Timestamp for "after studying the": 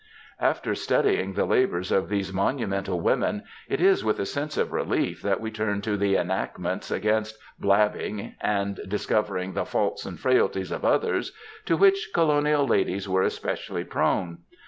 0.39-1.45